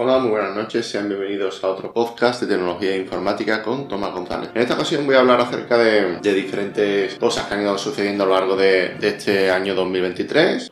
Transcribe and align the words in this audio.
Hola, 0.00 0.20
muy 0.20 0.30
buenas 0.30 0.54
noches, 0.54 0.86
sean 0.86 1.08
bienvenidos 1.08 1.64
a 1.64 1.70
otro 1.70 1.92
podcast 1.92 2.42
de 2.42 2.46
tecnología 2.46 2.96
informática 2.96 3.64
con 3.64 3.88
Tomás 3.88 4.12
González. 4.12 4.50
En 4.54 4.62
esta 4.62 4.74
ocasión 4.74 5.04
voy 5.04 5.16
a 5.16 5.18
hablar 5.18 5.40
acerca 5.40 5.76
de, 5.76 6.20
diferentes 6.20 7.16
cosas 7.16 7.46
que 7.46 7.54
han 7.54 7.62
ido 7.62 7.76
sucediendo 7.76 8.22
a 8.22 8.26
lo 8.28 8.34
largo 8.34 8.54
de, 8.54 8.94
este 9.02 9.50
año 9.50 9.74
2023. 9.74 10.70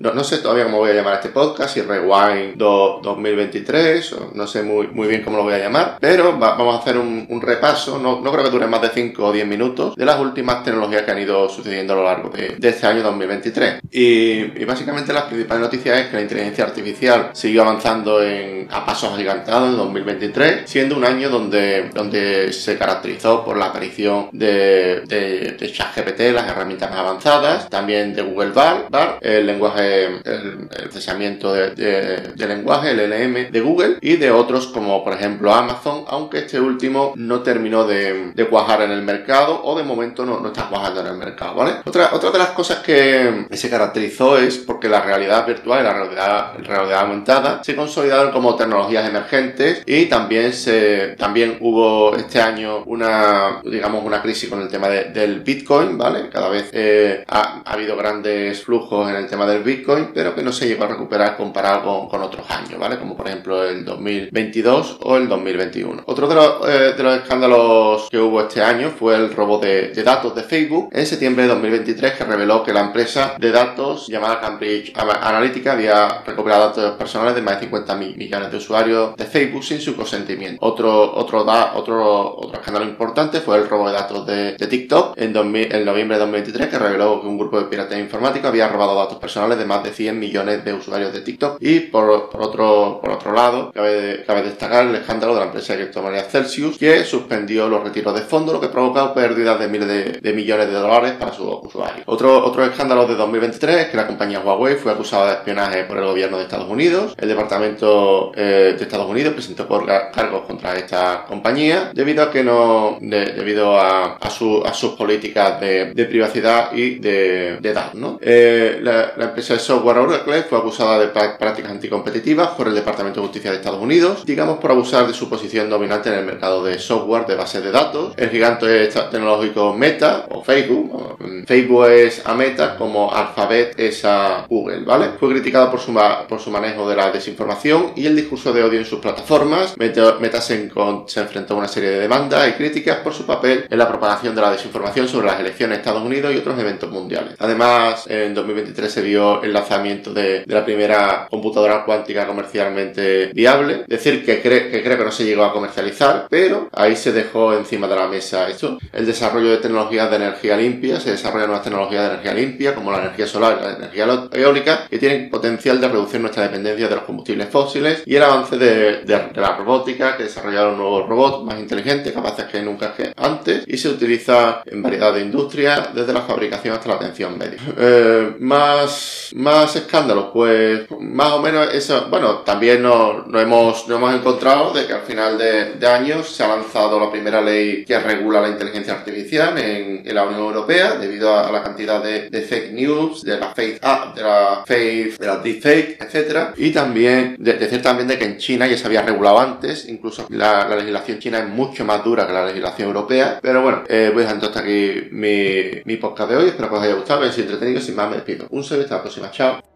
no, 0.00 0.24
sé 0.24 0.38
todavía 0.38 0.64
cómo 0.64 0.78
voy 0.78 0.92
a 0.92 0.94
llamar 0.94 1.16
este 1.16 1.28
podcast, 1.28 1.74
si 1.74 1.82
Rewind 1.82 2.56
2023, 2.56 4.12
o 4.14 4.30
no 4.34 4.46
sé 4.46 4.62
muy, 4.62 4.86
muy 4.86 5.06
bien 5.06 5.22
cómo 5.22 5.36
lo 5.36 5.42
voy 5.42 5.52
a 5.52 5.58
llamar, 5.58 5.98
pero 6.00 6.38
vamos 6.38 6.74
a 6.74 6.78
hacer 6.78 6.96
un, 6.96 7.42
repaso, 7.42 7.98
no, 7.98 8.22
creo 8.22 8.42
que 8.42 8.50
dure 8.50 8.66
más 8.68 8.80
de 8.80 8.88
5 8.88 9.22
o 9.22 9.32
10 9.32 9.46
minutos, 9.46 9.96
de 9.96 10.06
las 10.06 10.18
últimas 10.18 10.64
tecnologías 10.64 11.02
que 11.02 11.10
han 11.10 11.18
ido 11.18 11.46
sucediendo 11.50 11.92
a 11.92 11.96
lo 11.96 12.04
largo 12.04 12.30
de, 12.30 12.56
este 12.58 12.86
año 12.86 13.02
2023. 13.02 13.80
Y, 13.90 14.62
y 14.62 14.64
básicamente 14.64 15.12
las 15.12 15.24
principales 15.24 15.60
noticias 15.60 16.00
es 16.00 16.06
que 16.06 16.16
la 16.16 16.22
inteligencia 16.22 16.64
artificial 16.64 17.28
sigue 17.34 17.60
avanzando 17.60 18.22
en 18.22 18.61
a 18.70 18.84
pasos 18.84 19.12
agigantados 19.12 19.70
en 19.70 19.76
2023, 19.76 20.62
siendo 20.64 20.96
un 20.96 21.04
año 21.04 21.28
donde, 21.28 21.90
donde 21.94 22.52
se 22.52 22.76
caracterizó 22.78 23.44
por 23.44 23.56
la 23.56 23.66
aparición 23.66 24.28
de, 24.32 25.02
de, 25.06 25.56
de 25.58 25.72
ChatGPT, 25.72 26.32
las 26.32 26.48
herramientas 26.48 26.90
más 26.90 27.00
avanzadas, 27.00 27.68
también 27.68 28.14
de 28.14 28.22
Google 28.22 28.50
Bar, 28.50 28.86
Bar 28.90 29.18
el 29.20 29.46
lenguaje, 29.46 30.06
el, 30.06 30.68
procesamiento 30.68 31.52
de, 31.52 32.32
lenguaje, 32.36 32.90
el 32.90 33.10
LM 33.10 33.50
de 33.50 33.60
Google, 33.60 33.98
y 34.00 34.16
de 34.16 34.30
otros 34.30 34.68
como 34.68 35.02
por 35.04 35.14
ejemplo 35.14 35.52
Amazon, 35.52 36.04
aunque 36.08 36.38
este 36.38 36.60
último 36.60 37.12
no 37.16 37.40
terminó 37.40 37.84
de, 37.84 38.32
cuajar 38.50 38.82
en 38.82 38.90
el 38.90 39.02
mercado 39.02 39.62
o 39.64 39.78
de 39.78 39.84
momento 39.84 40.26
no, 40.26 40.40
no 40.40 40.48
está 40.48 40.68
cuajando 40.68 41.00
en 41.00 41.06
el 41.06 41.16
mercado, 41.16 41.54
¿vale? 41.54 41.76
Otra, 41.86 42.10
otra 42.12 42.30
de 42.30 42.38
las 42.38 42.50
cosas 42.50 42.80
que 42.80 43.46
se 43.52 43.70
caracterizó 43.70 44.36
es 44.36 44.58
porque 44.58 44.88
la 44.88 45.00
realidad 45.00 45.46
virtual 45.46 45.80
y 45.80 45.84
la 45.84 45.92
realidad, 45.94 46.52
realidad 46.58 47.00
aumentada 47.00 47.64
se 47.64 47.74
consolidaron 47.74 48.32
como 48.32 48.51
tecnologías 48.56 49.08
emergentes 49.08 49.82
y 49.86 50.06
también 50.06 50.52
se 50.52 51.14
también 51.18 51.58
hubo 51.60 52.14
este 52.16 52.40
año 52.40 52.82
una 52.86 53.60
digamos 53.64 54.04
una 54.04 54.22
crisis 54.22 54.48
con 54.48 54.60
el 54.60 54.68
tema 54.68 54.88
del 54.88 55.40
Bitcoin, 55.40 55.98
¿vale? 55.98 56.28
Cada 56.28 56.48
vez 56.48 56.70
eh, 56.72 57.24
ha, 57.28 57.62
habido 57.64 57.96
grandes 57.96 58.62
flujos 58.62 59.08
en 59.10 59.16
el 59.16 59.26
tema 59.26 59.46
del 59.46 59.62
Bitcoin, 59.62 60.10
pero 60.14 60.34
que 60.34 60.42
no 60.42 60.52
se 60.52 60.66
llegó 60.66 60.84
a 60.84 60.88
recuperar 60.88 61.36
comparado 61.36 62.08
con, 62.08 62.22
otros 62.22 62.48
años, 62.50 62.78
¿vale? 62.78 62.98
Como 62.98 63.16
por 63.16 63.26
ejemplo 63.26 63.64
el 63.64 63.84
2022 63.84 64.98
o 65.02 65.16
el 65.16 65.28
2021. 65.28 66.04
Otro 66.06 66.28
de 66.28 66.34
los, 66.34 66.68
eh, 66.68 66.94
de 66.96 67.02
los 67.02 67.16
escándalos 67.16 68.08
que 68.10 68.18
hubo 68.18 68.42
este 68.42 68.62
año 68.62 68.90
fue 68.90 69.16
el 69.16 69.34
robo 69.34 69.58
de, 69.58 69.88
de 69.88 70.02
datos 70.02 70.34
de 70.34 70.42
Facebook 70.42 70.90
en 70.92 71.06
septiembre 71.06 71.44
de 71.44 71.48
2023 71.50 72.12
que 72.12 72.24
reveló 72.24 72.62
que 72.62 72.72
la 72.72 72.80
empresa 72.80 73.34
de 73.38 73.50
datos 73.50 74.06
llamada 74.08 74.40
Cambridge 74.40 74.92
Analytica 74.96 75.72
había 75.72 76.22
recuperado 76.24 76.68
datos 76.68 76.96
personales 76.96 77.34
de 77.34 77.42
más 77.42 77.54
de 77.56 77.66
50 77.66 77.94
millones 77.96 78.41
de 78.50 78.56
usuarios 78.56 79.16
de 79.16 79.24
Facebook 79.24 79.64
sin 79.64 79.80
su 79.80 79.96
consentimiento. 79.96 80.58
Otro, 80.64 81.14
otro, 81.14 81.44
da, 81.44 81.74
otro, 81.74 82.36
otro 82.36 82.60
escándalo 82.60 82.86
importante 82.86 83.40
fue 83.40 83.58
el 83.58 83.68
robo 83.68 83.88
de 83.88 83.94
datos 83.94 84.26
de, 84.26 84.52
TikTok 84.52 85.14
en, 85.16 85.32
noviembre 85.32 86.16
de 86.16 86.20
2023 86.20 86.68
que 86.68 86.78
reveló 86.78 87.20
que 87.20 87.26
un 87.26 87.38
grupo 87.38 87.58
de 87.58 87.66
piratas 87.66 87.98
informáticos 87.98 88.48
había 88.48 88.68
robado 88.68 88.94
datos 88.94 89.18
personales 89.18 89.58
de 89.58 89.64
más 89.64 89.82
de 89.82 89.92
100 89.92 90.18
millones 90.18 90.64
de 90.64 90.72
usuarios 90.72 91.12
de 91.12 91.20
TikTok. 91.20 91.58
Y 91.60 91.80
por, 91.80 92.30
por 92.30 92.42
otro, 92.42 93.00
por 93.02 93.10
otro 93.10 93.32
lado, 93.32 93.72
cabe, 93.72 94.24
cabe, 94.26 94.42
destacar 94.42 94.86
el 94.86 94.94
escándalo 94.94 95.34
de 95.34 95.40
la 95.40 95.46
empresa 95.46 95.74
de 95.74 95.80
criptomonedas 95.80 96.30
Celsius 96.30 96.78
que 96.78 97.04
suspendió 97.04 97.68
los 97.68 97.82
retiros 97.82 98.14
de 98.14 98.22
fondos, 98.22 98.54
lo 98.54 98.60
que 98.60 98.68
provocó 98.68 99.12
pérdidas 99.14 99.58
de 99.58 99.68
miles 99.68 99.88
de, 99.88 100.04
de 100.20 100.32
millones 100.32 100.68
de 100.68 100.74
dólares 100.74 101.12
para 101.18 101.32
sus 101.32 101.46
usuarios. 101.62 102.04
Otro, 102.06 102.44
otro 102.44 102.64
escándalo 102.64 103.06
de 103.06 103.14
2023 103.14 103.76
es 103.76 103.86
que 103.88 103.96
la 103.96 104.06
compañía 104.06 104.40
Huawei 104.40 104.76
fue 104.76 104.92
acusada 104.92 105.26
de 105.26 105.32
espionaje 105.34 105.84
por 105.84 105.98
el 105.98 106.04
gobierno 106.04 106.38
de 106.38 106.44
Estados 106.44 106.68
Unidos. 106.68 107.14
El 107.18 107.28
departamento 107.28 108.31
eh, 108.34 108.74
de 108.76 108.82
Estados 108.82 109.08
Unidos 109.08 109.34
presentó 109.34 109.68
cargos 110.12 110.42
contra 110.46 110.76
esta 110.76 111.24
compañía 111.26 111.90
debido 111.94 112.22
a 112.22 112.30
que 112.30 112.42
no 112.42 112.98
debido 113.00 113.78
a, 113.78 114.16
a, 114.16 114.30
sus 114.30 114.92
políticas 114.96 115.60
de, 115.60 116.06
privacidad 116.08 116.72
y 116.72 116.98
de. 116.98 117.58
¿no? 117.94 118.18
Eh, 118.20 118.78
la, 118.82 119.12
empresa 119.18 119.54
de 119.54 119.60
software 119.60 119.98
Oracle 119.98 120.42
fue 120.42 120.58
acusada 120.58 120.98
de 120.98 121.08
prácticas 121.08 121.70
anticompetitivas 121.70 122.48
por 122.48 122.68
el 122.68 122.74
Departamento 122.74 123.20
de 123.20 123.26
Justicia 123.26 123.50
de 123.50 123.58
Estados 123.58 123.80
Unidos, 123.80 124.24
digamos 124.26 124.58
por 124.58 124.70
abusar 124.70 125.06
de 125.06 125.14
su 125.14 125.28
posición 125.28 125.70
dominante 125.70 126.08
en 126.08 126.16
el 126.16 126.24
mercado 126.24 126.64
de 126.64 126.78
software 126.78 127.26
de 127.26 127.36
bases 127.36 127.62
de 127.62 127.70
datos. 127.70 128.14
El 128.16 128.30
gigante 128.30 128.86
tecnológico 128.86 129.74
Meta 129.74 130.26
o 130.30 130.42
Facebook, 130.42 131.16
Facebook 131.46 131.86
es 131.86 132.22
a 132.24 132.34
Meta 132.34 132.76
como 132.76 133.12
Alphabet 133.12 133.78
es 133.78 134.04
a 134.04 134.46
Google, 134.48 134.84
¿vale? 134.84 135.10
Fue 135.18 135.30
criticado 135.30 135.70
por 135.70 135.80
su, 135.80 135.92
por 136.28 136.40
su 136.40 136.50
manejo 136.50 136.88
de 136.88 136.96
la 136.96 137.10
desinformación 137.10 137.92
y 137.96 138.06
el 138.06 138.16
discurso 138.22 138.52
de 138.52 138.62
odio 138.62 138.78
en 138.78 138.84
sus 138.84 139.00
plataformas. 139.00 139.76
Meta 139.76 140.40
se, 140.40 140.54
enfrentó 140.54 141.54
a 141.54 141.56
una 141.56 141.68
serie 141.68 141.90
de 141.90 142.00
demandas 142.00 142.48
y 142.48 142.52
críticas 142.52 142.98
por 142.98 143.12
su 143.12 143.26
papel 143.26 143.66
en 143.68 143.78
la 143.78 143.88
propagación 143.88 144.34
de 144.34 144.40
la 144.40 144.50
desinformación 144.50 145.08
sobre 145.08 145.26
las 145.26 145.40
elecciones 145.40 145.76
de 145.76 145.80
Estados 145.80 146.02
Unidos 146.02 146.32
y 146.32 146.38
otros 146.38 146.58
eventos 146.58 146.90
mundiales. 146.90 147.34
Además, 147.38 148.06
en 148.08 148.34
2023 148.34 148.92
se 148.92 149.02
vio 149.02 149.42
el 149.42 149.52
lanzamiento 149.52 150.12
de, 150.12 150.44
la 150.46 150.64
primera 150.64 151.26
computadora 151.30 151.84
cuántica 151.84 152.26
comercialmente 152.26 153.30
viable. 153.32 153.84
Decir 153.86 154.24
que, 154.24 154.40
cree, 154.40 154.70
que 154.70 154.82
creo 154.82 154.98
que 154.98 155.04
no 155.04 155.12
se 155.12 155.24
llegó 155.24 155.44
a 155.44 155.52
comercializar, 155.52 156.26
pero 156.28 156.68
ahí 156.72 156.96
se 156.96 157.12
dejó 157.12 157.54
encima 157.54 157.88
de 157.88 157.96
la 157.96 158.06
mesa 158.06 158.48
esto. 158.48 158.78
El 158.92 159.06
desarrollo 159.06 159.50
de 159.50 159.58
tecnologías 159.58 160.10
de 160.10 160.16
energía 160.16 160.56
limpia. 160.56 161.00
Se 161.00 161.10
desarrollan 161.10 161.48
nuevas 161.48 161.64
tecnologías 161.64 162.02
de 162.02 162.08
energía 162.10 162.34
limpia, 162.34 162.74
como 162.74 162.92
la 162.92 162.98
energía 162.98 163.26
solar 163.26 163.58
y 163.60 163.64
la 163.64 163.72
energía 163.72 164.28
eólica, 164.32 164.86
que 164.88 164.98
tienen 164.98 165.30
potencial 165.30 165.80
de 165.80 165.88
reducir 165.88 166.20
nuestra 166.20 166.44
dependencia 166.44 166.88
de 166.88 166.94
los 166.94 167.04
combustibles 167.04 167.48
fósiles 167.48 168.01
y 168.04 168.16
el 168.16 168.22
avance 168.22 168.56
de, 168.56 169.04
la 169.06 169.56
robótica, 169.56 170.16
que 170.16 170.24
desarrollaron 170.24 170.76
nuevos 170.76 171.08
robots 171.08 171.44
más 171.44 171.58
inteligentes, 171.58 172.12
capaces 172.12 172.46
que 172.46 172.62
nunca 172.62 172.94
antes, 173.16 173.64
y 173.66 173.76
se 173.76 173.88
utiliza 173.88 174.62
en 174.66 174.82
variedad 174.82 175.14
de 175.14 175.20
industrias, 175.20 175.94
desde 175.94 176.12
la 176.12 176.22
fabricación 176.22 176.74
hasta 176.74 176.88
la 176.88 176.94
atención 176.96 177.38
médica. 177.38 177.62
Eh, 177.76 178.36
más, 178.40 179.30
más 179.34 179.74
escándalos, 179.76 180.26
pues 180.32 180.90
más 181.00 181.32
o 181.32 181.40
menos 181.40 181.72
eso, 181.72 182.06
bueno, 182.10 182.38
también 182.38 182.82
nos, 182.82 183.26
hemos, 183.34 183.88
hemos 183.88 184.14
encontrado 184.14 184.72
de 184.72 184.86
que 184.86 184.92
al 184.92 185.02
final 185.02 185.38
de, 185.38 185.74
de, 185.74 185.86
años 185.86 186.28
se 186.28 186.42
ha 186.42 186.48
lanzado 186.48 186.98
la 186.98 187.10
primera 187.10 187.40
ley 187.40 187.84
que 187.84 187.98
regula 187.98 188.40
la 188.40 188.48
inteligencia 188.48 188.94
artificial 188.94 189.56
en, 189.58 190.02
en 190.06 190.14
la 190.14 190.24
Unión 190.24 190.42
Europea, 190.42 190.96
debido 190.96 191.36
a 191.36 191.50
la 191.50 191.62
cantidad 191.62 192.02
de, 192.02 192.28
de 192.28 192.42
fake 192.42 192.72
news, 192.72 193.22
de 193.22 193.38
la 193.38 193.54
fake 193.54 193.78
app, 193.82 194.16
de 194.16 194.22
la 194.22 194.64
fake, 194.66 195.18
de 195.18 195.26
la 195.26 195.36
deepfake, 195.36 195.96
etcétera, 196.00 196.54
y 196.56 196.70
también 196.70 197.36
decir 197.38 197.82
también 197.92 198.08
de 198.08 198.18
que 198.18 198.24
en 198.24 198.38
China 198.38 198.66
ya 198.66 198.76
se 198.76 198.86
había 198.86 199.02
regulado 199.02 199.38
antes, 199.38 199.88
incluso 199.88 200.26
la, 200.30 200.66
legislación 200.68 201.18
china 201.18 201.38
es 201.40 201.48
mucho 201.48 201.84
más 201.84 202.02
dura 202.02 202.26
que 202.26 202.32
la 202.32 202.46
legislación 202.46 202.88
europea. 202.88 203.38
Pero 203.42 203.62
bueno, 203.62 203.82
eh, 203.88 204.10
voy 204.12 204.22
dejando 204.22 204.46
hasta 204.46 204.60
aquí 204.60 205.08
mi, 205.10 205.82
mi 205.84 205.96
podcast 205.96 206.30
de 206.30 206.36
hoy. 206.36 206.48
Espero 206.48 206.70
que 206.70 206.74
os 206.76 206.82
haya 206.82 206.94
gustado, 206.94 207.20
que 207.20 207.26
haya 207.26 207.42
entretenido. 207.42 207.80
Sin 207.80 207.94
más, 207.94 208.08
me 208.08 208.16
despido. 208.16 208.46
Un 208.50 208.64
saludo 208.64 208.84
hasta 208.84 208.96
la 208.96 209.02
próxima. 209.02 209.30
Chao. 209.30 209.71